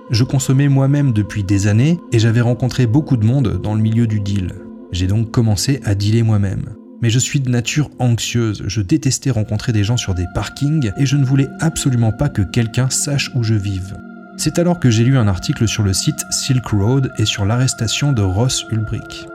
[0.09, 4.07] Je consommais moi-même depuis des années et j'avais rencontré beaucoup de monde dans le milieu
[4.07, 4.55] du deal.
[4.93, 6.75] J'ai donc commencé à dealer moi-même.
[7.01, 11.05] Mais je suis de nature anxieuse, je détestais rencontrer des gens sur des parkings et
[11.05, 13.97] je ne voulais absolument pas que quelqu'un sache où je vive.
[14.37, 18.11] C'est alors que j'ai lu un article sur le site Silk Road et sur l'arrestation
[18.11, 19.27] de Ross Ulbricht.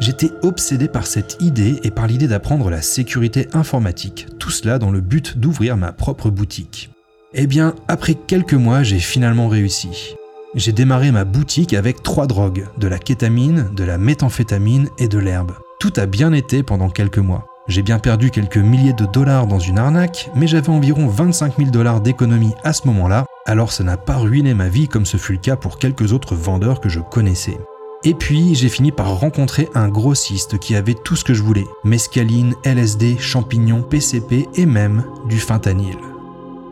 [0.00, 4.90] J'étais obsédé par cette idée et par l'idée d'apprendre la sécurité informatique, tout cela dans
[4.90, 6.90] le but d'ouvrir ma propre boutique.
[7.32, 10.16] Eh bien, après quelques mois, j'ai finalement réussi.
[10.54, 15.18] J'ai démarré ma boutique avec trois drogues, de la kétamine, de la méthamphétamine et de
[15.18, 15.52] l'herbe.
[15.78, 17.49] Tout a bien été pendant quelques mois.
[17.70, 21.70] J'ai bien perdu quelques milliers de dollars dans une arnaque, mais j'avais environ 25 000
[21.70, 25.34] dollars d'économie à ce moment-là, alors ça n'a pas ruiné ma vie comme ce fut
[25.34, 27.56] le cas pour quelques autres vendeurs que je connaissais.
[28.02, 31.66] Et puis j'ai fini par rencontrer un grossiste qui avait tout ce que je voulais.
[31.84, 35.96] Mescaline, LSD, champignons, PCP et même du fentanyl.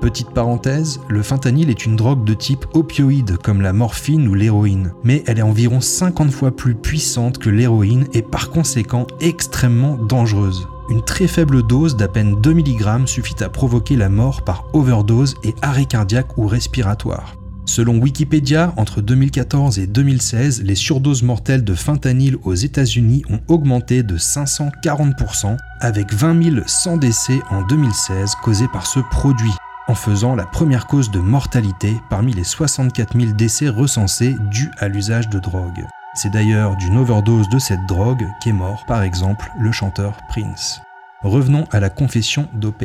[0.00, 4.94] Petite parenthèse, le fentanyl est une drogue de type opioïde comme la morphine ou l'héroïne,
[5.04, 10.66] mais elle est environ 50 fois plus puissante que l'héroïne et par conséquent extrêmement dangereuse.
[10.90, 15.34] Une très faible dose d'à peine 2 mg suffit à provoquer la mort par overdose
[15.44, 17.34] et arrêt cardiaque ou respiratoire.
[17.66, 24.02] Selon Wikipédia, entre 2014 et 2016, les surdoses mortelles de fentanyl aux États-Unis ont augmenté
[24.02, 29.52] de 540%, avec 20 100 décès en 2016 causés par ce produit,
[29.88, 34.88] en faisant la première cause de mortalité parmi les 64 000 décès recensés dus à
[34.88, 35.84] l'usage de drogue.
[36.14, 40.80] C'est d'ailleurs d'une overdose de cette drogue qu'est mort, par exemple, le chanteur Prince.
[41.22, 42.84] Revenons à la confession d'OP.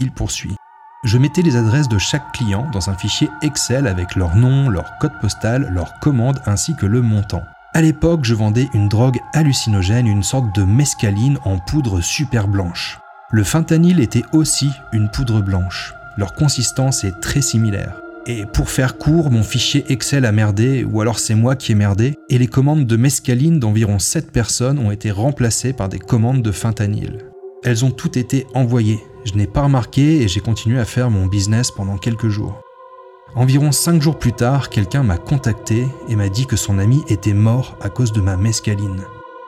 [0.00, 0.56] Il poursuit.
[1.04, 4.98] Je mettais les adresses de chaque client dans un fichier Excel avec leur nom, leur
[4.98, 7.42] code postal, leur commande ainsi que le montant.
[7.74, 12.98] À l'époque, je vendais une drogue hallucinogène, une sorte de mescaline en poudre super blanche.
[13.30, 15.94] Le fentanyl était aussi une poudre blanche.
[16.16, 18.00] Leur consistance est très similaire.
[18.28, 21.74] Et pour faire court, mon fichier Excel a merdé, ou alors c'est moi qui ai
[21.76, 26.42] merdé, et les commandes de mescaline d'environ 7 personnes ont été remplacées par des commandes
[26.42, 27.18] de fentanyl.
[27.62, 29.00] Elles ont toutes été envoyées.
[29.24, 32.60] Je n'ai pas remarqué et j'ai continué à faire mon business pendant quelques jours.
[33.36, 37.34] Environ 5 jours plus tard, quelqu'un m'a contacté et m'a dit que son ami était
[37.34, 39.02] mort à cause de ma mescaline.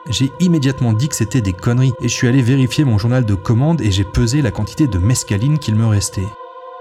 [0.09, 3.35] J'ai immédiatement dit que c'était des conneries et je suis allé vérifier mon journal de
[3.35, 6.27] commande et j'ai pesé la quantité de mescaline qu'il me restait.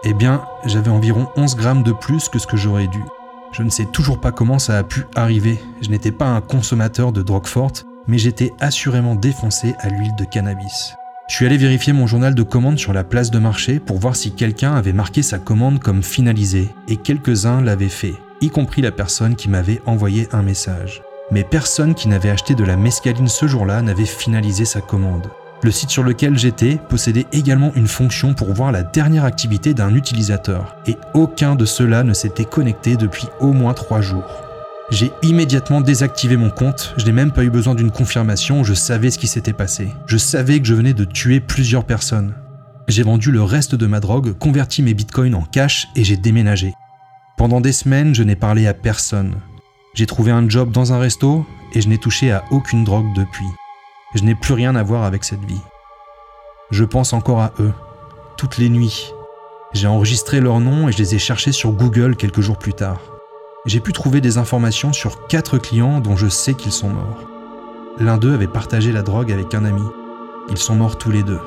[0.04, 3.02] Eh bien, j'avais environ 11 grammes de plus que ce que j'aurais dû.
[3.50, 5.58] Je ne sais toujours pas comment ça a pu arriver.
[5.80, 10.24] Je n'étais pas un consommateur de drogue forte, mais j'étais assurément défoncé à l'huile de
[10.24, 10.94] cannabis.
[11.28, 14.14] Je suis allé vérifier mon journal de commande sur la place de marché pour voir
[14.14, 18.92] si quelqu'un avait marqué sa commande comme finalisée, et quelques-uns l'avaient fait, y compris la
[18.92, 21.02] personne qui m'avait envoyé un message.
[21.30, 25.28] Mais personne qui n'avait acheté de la mescaline ce jour-là n'avait finalisé sa commande.
[25.64, 29.94] Le site sur lequel j'étais possédait également une fonction pour voir la dernière activité d'un
[29.94, 34.44] utilisateur, et aucun de ceux-là ne s'était connecté depuis au moins trois jours.
[34.90, 39.10] J'ai immédiatement désactivé mon compte, je n'ai même pas eu besoin d'une confirmation, je savais
[39.10, 39.88] ce qui s'était passé.
[40.06, 42.34] Je savais que je venais de tuer plusieurs personnes.
[42.86, 46.72] J'ai vendu le reste de ma drogue, converti mes bitcoins en cash et j'ai déménagé.
[47.36, 49.34] Pendant des semaines, je n'ai parlé à personne.
[49.94, 51.44] J'ai trouvé un job dans un resto
[51.74, 53.44] et je n'ai touché à aucune drogue depuis.
[54.14, 55.60] Je n'ai plus rien à voir avec cette vie.
[56.70, 57.72] Je pense encore à eux,
[58.38, 59.12] toutes les nuits.
[59.74, 63.00] J'ai enregistré leurs noms et je les ai cherchés sur Google quelques jours plus tard.
[63.66, 67.28] J'ai pu trouver des informations sur quatre clients dont je sais qu'ils sont morts.
[67.98, 69.84] L'un d'eux avait partagé la drogue avec un ami.
[70.48, 71.40] Ils sont morts tous les deux.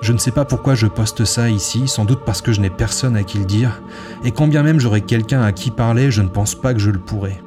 [0.00, 2.70] Je ne sais pas pourquoi je poste ça ici, sans doute parce que je n'ai
[2.70, 3.82] personne à qui le dire,
[4.24, 6.90] et quand bien même j'aurais quelqu'un à qui parler, je ne pense pas que je
[6.90, 7.40] le pourrais.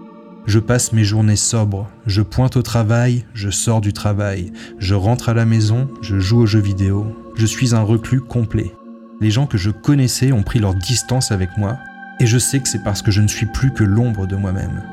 [0.47, 5.27] Je passe mes journées sobres, je pointe au travail, je sors du travail, je rentre
[5.27, 8.73] à la maison, je joue aux jeux vidéo, je suis un reclus complet.
[9.19, 11.77] Les gens que je connaissais ont pris leur distance avec moi,
[12.21, 14.83] et je sais que c'est parce que je ne suis plus que l'ombre de moi-même.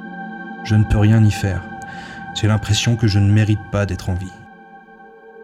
[0.64, 1.62] Je ne peux rien y faire.
[2.34, 4.26] J'ai l'impression que je ne mérite pas d'être en vie.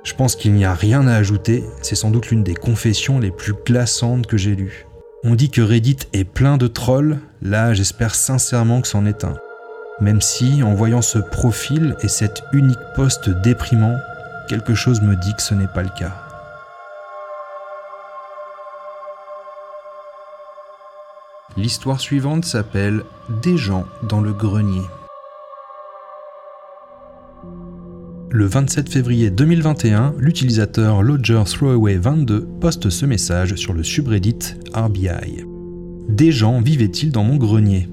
[0.02, 3.30] Je pense qu'il n'y a rien à ajouter, c'est sans doute l'une des confessions les
[3.30, 4.86] plus glaçantes que j'ai lues.
[5.22, 9.36] On dit que Reddit est plein de trolls, là j'espère sincèrement que c'en est un
[10.00, 13.96] même si, en voyant ce profil et cet unique poste déprimant,
[14.48, 16.14] quelque chose me dit que ce n'est pas le cas.
[21.56, 23.02] L'histoire suivante s'appelle
[23.42, 24.82] Des gens dans le grenier.
[28.30, 35.44] Le 27 février 2021, l'utilisateur Lodger Throwaway 22 poste ce message sur le subreddit RBI.
[36.08, 37.88] Des gens vivaient-ils dans mon grenier?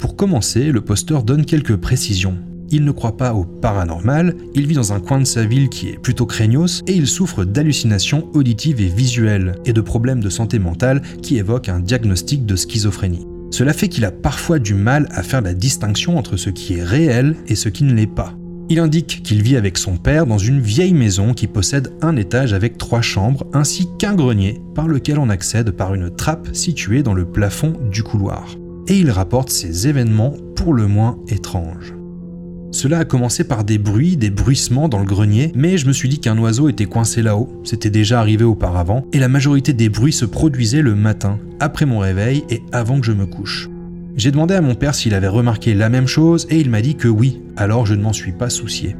[0.00, 2.38] Pour commencer, le posteur donne quelques précisions.
[2.70, 5.88] Il ne croit pas au paranormal, il vit dans un coin de sa ville qui
[5.88, 10.58] est plutôt craignos et il souffre d'hallucinations auditives et visuelles et de problèmes de santé
[10.58, 13.26] mentale qui évoquent un diagnostic de schizophrénie.
[13.50, 16.84] Cela fait qu'il a parfois du mal à faire la distinction entre ce qui est
[16.84, 18.34] réel et ce qui ne l'est pas.
[18.68, 22.52] Il indique qu'il vit avec son père dans une vieille maison qui possède un étage
[22.52, 27.14] avec trois chambres ainsi qu'un grenier par lequel on accède par une trappe située dans
[27.14, 28.59] le plafond du couloir
[28.90, 31.94] et il rapporte ces événements pour le moins étranges.
[32.72, 36.08] Cela a commencé par des bruits, des bruissements dans le grenier, mais je me suis
[36.08, 40.12] dit qu'un oiseau était coincé là-haut, c'était déjà arrivé auparavant, et la majorité des bruits
[40.12, 43.70] se produisaient le matin, après mon réveil et avant que je me couche.
[44.16, 46.96] J'ai demandé à mon père s'il avait remarqué la même chose et il m'a dit
[46.96, 48.96] que oui, alors je ne m'en suis pas soucié.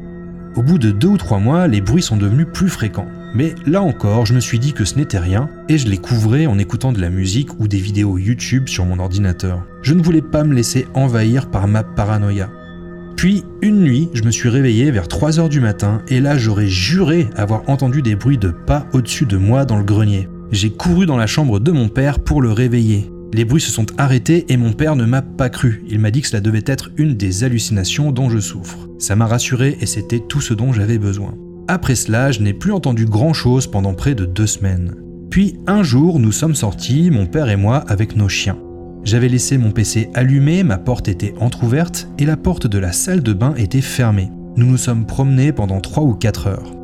[0.55, 3.07] Au bout de deux ou trois mois, les bruits sont devenus plus fréquents.
[3.33, 6.45] Mais là encore, je me suis dit que ce n'était rien, et je les couvrais
[6.45, 9.65] en écoutant de la musique ou des vidéos YouTube sur mon ordinateur.
[9.81, 12.49] Je ne voulais pas me laisser envahir par ma paranoïa.
[13.15, 17.29] Puis, une nuit, je me suis réveillé vers 3h du matin et là j'aurais juré
[17.35, 20.27] avoir entendu des bruits de pas au-dessus de moi dans le grenier.
[20.51, 23.11] J'ai couru dans la chambre de mon père pour le réveiller.
[23.33, 25.83] Les bruits se sont arrêtés et mon père ne m'a pas cru.
[25.89, 28.89] Il m'a dit que cela devait être une des hallucinations dont je souffre.
[28.99, 31.35] Ça m'a rassuré et c'était tout ce dont j'avais besoin.
[31.67, 34.95] Après cela, je n'ai plus entendu grand-chose pendant près de deux semaines.
[35.29, 38.57] Puis un jour, nous sommes sortis, mon père et moi, avec nos chiens.
[39.05, 43.23] J'avais laissé mon PC allumé, ma porte était entr'ouverte et la porte de la salle
[43.23, 44.29] de bain était fermée.
[44.57, 46.75] Nous nous sommes promenés pendant 3 ou 4 heures.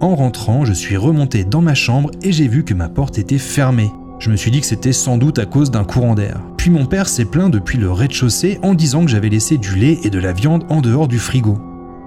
[0.00, 3.38] En rentrant, je suis remonté dans ma chambre et j'ai vu que ma porte était
[3.38, 3.90] fermée.
[4.22, 6.40] Je me suis dit que c'était sans doute à cause d'un courant d'air.
[6.56, 9.98] Puis mon père s'est plaint depuis le rez-de-chaussée en disant que j'avais laissé du lait
[10.04, 11.58] et de la viande en dehors du frigo.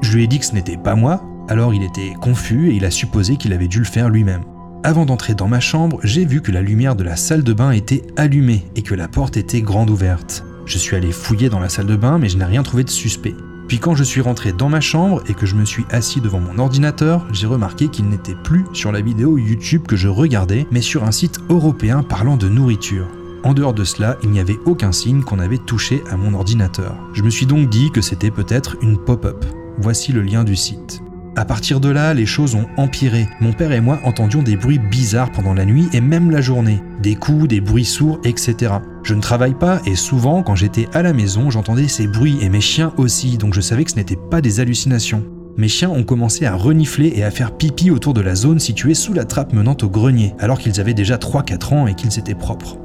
[0.02, 2.86] Je lui ai dit que ce n'était pas moi, alors il était confus et il
[2.86, 4.46] a supposé qu'il avait dû le faire lui-même.
[4.82, 7.72] Avant d'entrer dans ma chambre, j'ai vu que la lumière de la salle de bain
[7.72, 10.46] était allumée et que la porte était grande ouverte.
[10.66, 12.90] Je suis allé fouiller dans la salle de bain mais je n'ai rien trouvé de
[12.90, 13.36] suspect.
[13.68, 16.40] Puis quand je suis rentré dans ma chambre et que je me suis assis devant
[16.40, 20.82] mon ordinateur, j'ai remarqué qu'il n'était plus sur la vidéo YouTube que je regardais, mais
[20.82, 23.08] sur un site européen parlant de nourriture.
[23.44, 26.96] En dehors de cela, il n'y avait aucun signe qu'on avait touché à mon ordinateur.
[27.14, 29.46] Je me suis donc dit que c'était peut-être une pop-up.
[29.78, 31.02] Voici le lien du site.
[31.36, 33.28] À partir de là, les choses ont empiré.
[33.42, 36.82] Mon père et moi entendions des bruits bizarres pendant la nuit et même la journée.
[37.02, 38.76] Des coups, des bruits sourds, etc.
[39.06, 42.50] Je ne travaille pas et souvent, quand j'étais à la maison, j'entendais ces bruits et
[42.50, 45.24] mes chiens aussi, donc je savais que ce n'était pas des hallucinations.
[45.58, 48.96] Mes chiens ont commencé à renifler et à faire pipi autour de la zone située
[48.96, 52.34] sous la trappe menant au grenier, alors qu'ils avaient déjà 3-4 ans et qu'ils étaient
[52.34, 52.78] propres.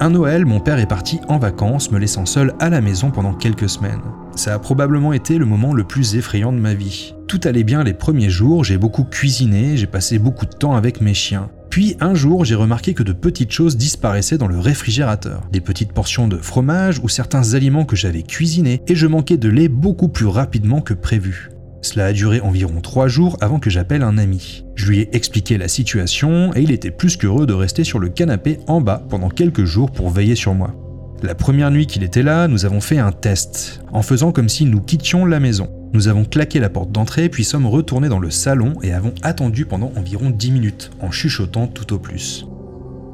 [0.00, 3.34] Un Noël, mon père est parti en vacances, me laissant seul à la maison pendant
[3.34, 4.00] quelques semaines.
[4.36, 7.14] Ça a probablement été le moment le plus effrayant de ma vie.
[7.26, 11.02] Tout allait bien les premiers jours, j'ai beaucoup cuisiné, j'ai passé beaucoup de temps avec
[11.02, 11.50] mes chiens.
[11.70, 15.42] Puis un jour, j'ai remarqué que de petites choses disparaissaient dans le réfrigérateur.
[15.52, 19.48] Des petites portions de fromage ou certains aliments que j'avais cuisinés, et je manquais de
[19.48, 21.50] lait beaucoup plus rapidement que prévu.
[21.82, 24.64] Cela a duré environ trois jours avant que j'appelle un ami.
[24.74, 28.08] Je lui ai expliqué la situation et il était plus qu'heureux de rester sur le
[28.08, 30.74] canapé en bas pendant quelques jours pour veiller sur moi.
[31.22, 34.66] La première nuit qu'il était là, nous avons fait un test, en faisant comme si
[34.66, 35.68] nous quittions la maison.
[35.92, 39.64] Nous avons claqué la porte d'entrée, puis sommes retournés dans le salon et avons attendu
[39.64, 42.46] pendant environ 10 minutes, en chuchotant tout au plus.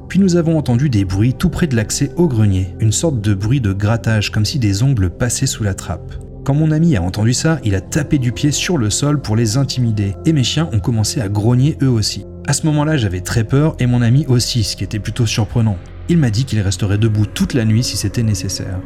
[0.09, 3.35] Puis nous avons entendu des bruits tout près de l'accès au grenier, une sorte de
[3.35, 6.15] bruit de grattage, comme si des ongles passaient sous la trappe.
[6.45, 9.37] Quand mon ami a entendu ça, il a tapé du pied sur le sol pour
[9.37, 12.27] les intimider, et mes chiens ont commencé à grogner eux aussi.
[12.47, 15.79] À ce moment-là, j'avais très peur, et mon ami aussi, ce qui était plutôt surprenant.
[16.09, 18.81] Il m'a dit qu'il resterait debout toute la nuit si c'était nécessaire.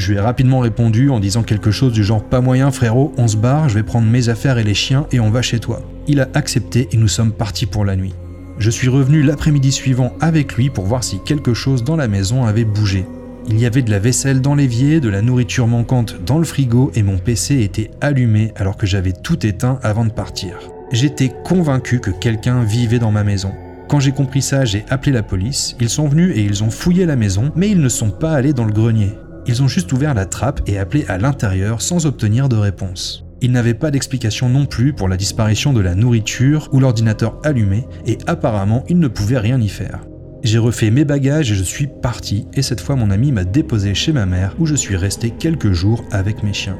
[0.00, 3.28] Je lui ai rapidement répondu en disant quelque chose du genre Pas moyen frérot, on
[3.28, 5.82] se barre, je vais prendre mes affaires et les chiens et on va chez toi.
[6.08, 8.14] Il a accepté et nous sommes partis pour la nuit.
[8.58, 12.46] Je suis revenu l'après-midi suivant avec lui pour voir si quelque chose dans la maison
[12.46, 13.04] avait bougé.
[13.46, 16.90] Il y avait de la vaisselle dans l'évier, de la nourriture manquante dans le frigo
[16.94, 20.54] et mon PC était allumé alors que j'avais tout éteint avant de partir.
[20.92, 23.52] J'étais convaincu que quelqu'un vivait dans ma maison.
[23.86, 27.04] Quand j'ai compris ça, j'ai appelé la police, ils sont venus et ils ont fouillé
[27.04, 29.10] la maison, mais ils ne sont pas allés dans le grenier.
[29.46, 33.24] Ils ont juste ouvert la trappe et appelé à l'intérieur sans obtenir de réponse.
[33.42, 37.86] Ils n'avaient pas d'explication non plus pour la disparition de la nourriture ou l'ordinateur allumé,
[38.06, 40.00] et apparemment ils ne pouvaient rien y faire.
[40.42, 43.94] J'ai refait mes bagages et je suis parti, et cette fois mon ami m'a déposé
[43.94, 46.78] chez ma mère où je suis resté quelques jours avec mes chiens.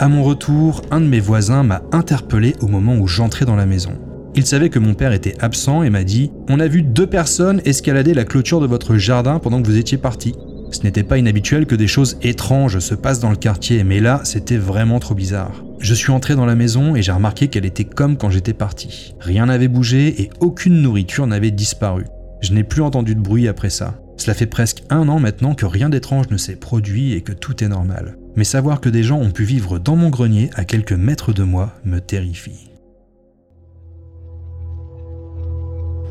[0.00, 3.66] À mon retour, un de mes voisins m'a interpellé au moment où j'entrais dans la
[3.66, 3.92] maison.
[4.34, 7.60] Il savait que mon père était absent et m'a dit On a vu deux personnes
[7.64, 10.34] escalader la clôture de votre jardin pendant que vous étiez parti.
[10.70, 14.20] Ce n'était pas inhabituel que des choses étranges se passent dans le quartier, mais là,
[14.24, 15.64] c'était vraiment trop bizarre.
[15.80, 19.14] Je suis entré dans la maison et j'ai remarqué qu'elle était comme quand j'étais parti.
[19.18, 22.04] Rien n'avait bougé et aucune nourriture n'avait disparu.
[22.40, 24.00] Je n'ai plus entendu de bruit après ça.
[24.16, 27.64] Cela fait presque un an maintenant que rien d'étrange ne s'est produit et que tout
[27.64, 28.16] est normal.
[28.36, 31.42] Mais savoir que des gens ont pu vivre dans mon grenier à quelques mètres de
[31.42, 32.69] moi me terrifie.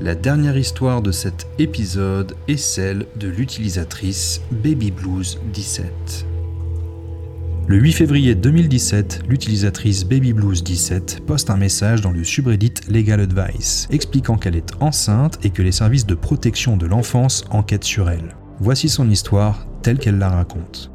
[0.01, 6.25] La dernière histoire de cet épisode est celle de l'utilisatrice Baby Blues 17.
[7.67, 13.19] Le 8 février 2017, l'utilisatrice Baby Blues 17 poste un message dans le subreddit Legal
[13.19, 18.09] Advice expliquant qu'elle est enceinte et que les services de protection de l'enfance enquêtent sur
[18.09, 18.38] elle.
[18.62, 20.91] Voici son histoire telle qu'elle la raconte.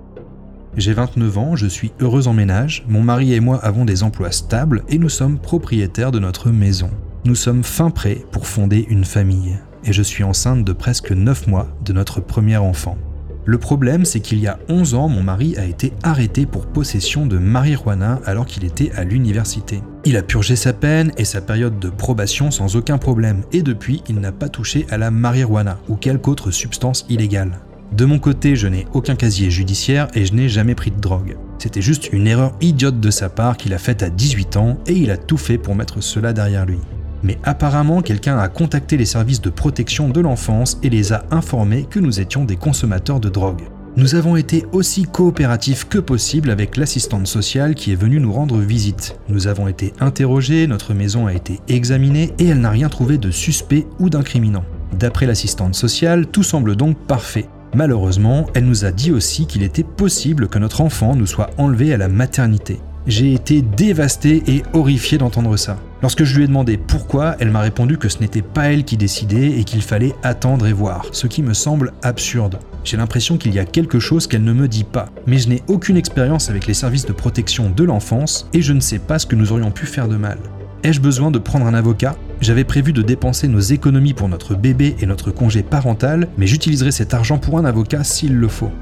[0.78, 4.32] J'ai 29 ans, je suis heureuse en ménage, mon mari et moi avons des emplois
[4.32, 6.90] stables et nous sommes propriétaires de notre maison.
[7.26, 11.46] Nous sommes fin prêts pour fonder une famille, et je suis enceinte de presque 9
[11.46, 12.98] mois de notre premier enfant.
[13.46, 17.24] Le problème, c'est qu'il y a 11 ans, mon mari a été arrêté pour possession
[17.24, 19.80] de marijuana alors qu'il était à l'université.
[20.04, 24.02] Il a purgé sa peine et sa période de probation sans aucun problème, et depuis,
[24.06, 27.58] il n'a pas touché à la marijuana ou quelque autre substance illégale.
[27.92, 31.38] De mon côté, je n'ai aucun casier judiciaire et je n'ai jamais pris de drogue.
[31.58, 34.92] C'était juste une erreur idiote de sa part qu'il a faite à 18 ans et
[34.92, 36.80] il a tout fait pour mettre cela derrière lui.
[37.24, 41.86] Mais apparemment, quelqu'un a contacté les services de protection de l'enfance et les a informés
[41.88, 43.62] que nous étions des consommateurs de drogue.
[43.96, 48.58] Nous avons été aussi coopératifs que possible avec l'assistante sociale qui est venue nous rendre
[48.58, 49.16] visite.
[49.28, 53.30] Nous avons été interrogés, notre maison a été examinée et elle n'a rien trouvé de
[53.30, 54.64] suspect ou d'incriminant.
[54.98, 57.48] D'après l'assistante sociale, tout semble donc parfait.
[57.74, 61.94] Malheureusement, elle nous a dit aussi qu'il était possible que notre enfant nous soit enlevé
[61.94, 62.80] à la maternité.
[63.06, 65.78] J'ai été dévasté et horrifié d'entendre ça.
[66.04, 68.98] Lorsque je lui ai demandé pourquoi, elle m'a répondu que ce n'était pas elle qui
[68.98, 72.58] décidait et qu'il fallait attendre et voir, ce qui me semble absurde.
[72.84, 75.62] J'ai l'impression qu'il y a quelque chose qu'elle ne me dit pas, mais je n'ai
[75.66, 79.24] aucune expérience avec les services de protection de l'enfance et je ne sais pas ce
[79.24, 80.36] que nous aurions pu faire de mal.
[80.82, 82.16] Ai-je besoin de prendre un avocat?
[82.42, 86.92] J'avais prévu de dépenser nos économies pour notre bébé et notre congé parental, mais j'utiliserai
[86.92, 88.72] cet argent pour un avocat s'il le faut.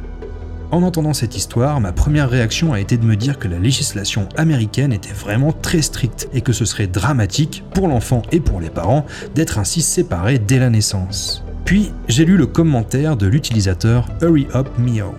[0.72, 4.26] En entendant cette histoire, ma première réaction a été de me dire que la législation
[4.38, 8.70] américaine était vraiment très stricte et que ce serait dramatique pour l'enfant et pour les
[8.70, 9.04] parents
[9.35, 11.44] d'être ainsi séparés dès la naissance.
[11.66, 15.14] Puis j'ai lu le commentaire de l'utilisateur Hurry Up Mio.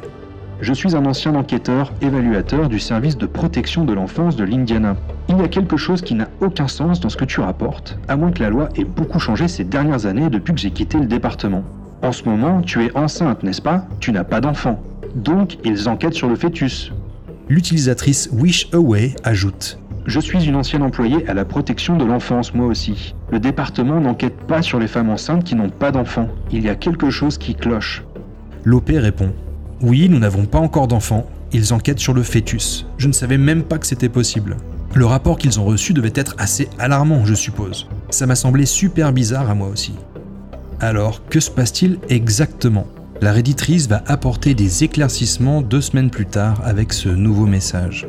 [0.59, 4.95] Je suis un ancien enquêteur, évaluateur du service de protection de l'enfance de l'Indiana.
[5.29, 8.15] Il y a quelque chose qui n'a aucun sens dans ce que tu rapportes, à
[8.15, 11.05] moins que la loi ait beaucoup changé ces dernières années depuis que j'ai quitté le
[11.05, 11.63] département.
[12.01, 13.85] En ce moment, tu es enceinte, n'est-ce pas?
[13.99, 14.81] Tu n'as pas d'enfant.
[15.15, 16.91] Donc, ils enquêtent sur le fœtus.
[17.49, 22.65] L'utilisatrice Wish Away ajoute Je suis une ancienne employée à la protection de l'enfance, moi
[22.65, 23.13] aussi.
[23.32, 26.30] Le département n'enquête pas sur les femmes enceintes qui n'ont pas d'enfants.
[26.52, 28.04] Il y a quelque chose qui cloche.
[28.63, 29.34] L'OP répond
[29.82, 31.28] Oui, nous n'avons pas encore d'enfants.
[31.52, 32.88] Ils enquêtent sur le fœtus.
[32.97, 34.58] Je ne savais même pas que c'était possible.
[34.95, 37.88] Le rapport qu'ils ont reçu devait être assez alarmant, je suppose.
[38.10, 39.93] Ça m'a semblé super bizarre à moi aussi.
[40.80, 42.88] Alors, que se passe-t-il exactement?
[43.21, 48.08] La réditrice va apporter des éclaircissements deux semaines plus tard avec ce nouveau message.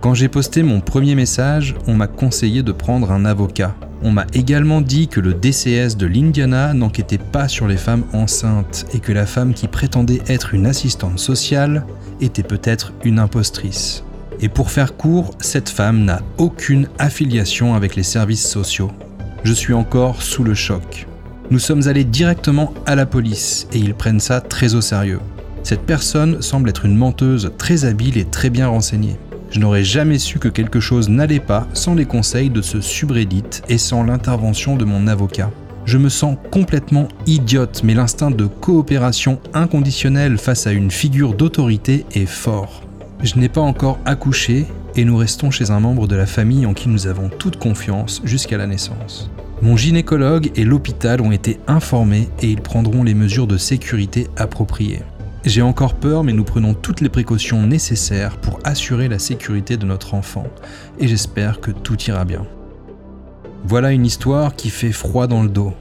[0.00, 3.74] Quand j'ai posté mon premier message, on m'a conseillé de prendre un avocat.
[4.02, 8.84] On m'a également dit que le DCS de l'Indiana n'enquêtait pas sur les femmes enceintes
[8.92, 11.86] et que la femme qui prétendait être une assistante sociale
[12.20, 14.02] était peut-être une impostrice.
[14.40, 18.90] Et pour faire court, cette femme n'a aucune affiliation avec les services sociaux.
[19.44, 21.06] Je suis encore sous le choc.
[21.52, 25.20] Nous sommes allés directement à la police et ils prennent ça très au sérieux.
[25.62, 29.18] Cette personne semble être une menteuse très habile et très bien renseignée.
[29.50, 33.60] Je n'aurais jamais su que quelque chose n'allait pas sans les conseils de ce subreddit
[33.68, 35.50] et sans l'intervention de mon avocat.
[35.84, 42.06] Je me sens complètement idiote, mais l'instinct de coopération inconditionnelle face à une figure d'autorité
[42.14, 42.82] est fort.
[43.22, 44.64] Je n'ai pas encore accouché
[44.96, 48.22] et nous restons chez un membre de la famille en qui nous avons toute confiance
[48.24, 49.30] jusqu'à la naissance.
[49.62, 55.02] Mon gynécologue et l'hôpital ont été informés et ils prendront les mesures de sécurité appropriées.
[55.44, 59.86] J'ai encore peur, mais nous prenons toutes les précautions nécessaires pour assurer la sécurité de
[59.86, 60.48] notre enfant,
[60.98, 62.44] et j'espère que tout ira bien.
[63.64, 65.72] Voilà une histoire qui fait froid dans le dos.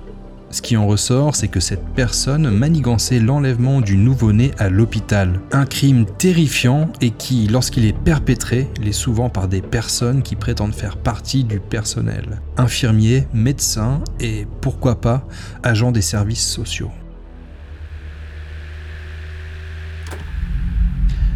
[0.51, 5.39] Ce qui en ressort, c'est que cette personne manigançait l'enlèvement du nouveau-né à l'hôpital.
[5.53, 10.75] Un crime terrifiant et qui, lorsqu'il est perpétré, l'est souvent par des personnes qui prétendent
[10.75, 12.41] faire partie du personnel.
[12.57, 15.25] Infirmiers, médecins et, pourquoi pas,
[15.63, 16.91] agents des services sociaux.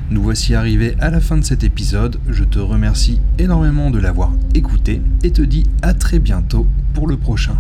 [0.10, 2.19] Nous voici arrivés à la fin de cet épisode.
[2.28, 7.15] Je te remercie énormément de l'avoir écouté et te dis à très bientôt pour le
[7.15, 7.58] prochain.